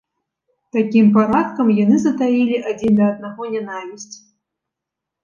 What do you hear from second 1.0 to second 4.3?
парадкам яны затаілі адзін да аднаго нянавісць.